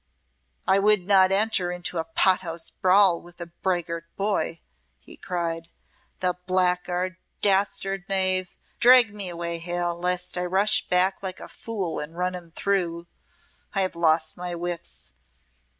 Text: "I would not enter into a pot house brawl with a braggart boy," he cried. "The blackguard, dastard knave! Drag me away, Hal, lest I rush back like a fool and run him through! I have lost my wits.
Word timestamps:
"I 0.67 0.79
would 0.79 1.01
not 1.05 1.31
enter 1.31 1.71
into 1.71 1.99
a 1.99 2.03
pot 2.03 2.41
house 2.41 2.71
brawl 2.71 3.21
with 3.21 3.39
a 3.39 3.45
braggart 3.45 4.05
boy," 4.15 4.61
he 4.99 5.15
cried. 5.15 5.67
"The 6.21 6.33
blackguard, 6.47 7.17
dastard 7.43 8.05
knave! 8.09 8.47
Drag 8.79 9.13
me 9.13 9.29
away, 9.29 9.59
Hal, 9.59 9.95
lest 9.95 10.39
I 10.39 10.45
rush 10.45 10.87
back 10.87 11.21
like 11.21 11.39
a 11.39 11.47
fool 11.47 11.99
and 11.99 12.17
run 12.17 12.33
him 12.33 12.49
through! 12.49 13.05
I 13.75 13.81
have 13.81 13.95
lost 13.95 14.35
my 14.37 14.55
wits. 14.55 15.11